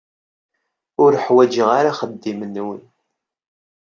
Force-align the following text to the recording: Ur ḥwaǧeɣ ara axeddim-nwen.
Ur 1.03 1.11
ḥwaǧeɣ 1.25 1.69
ara 1.79 1.89
axeddim-nwen. 1.91 2.81